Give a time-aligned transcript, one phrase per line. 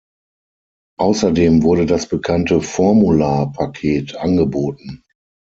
[0.97, 5.03] Außerdem wurde das bekannte "Formula"-Paket angeboten.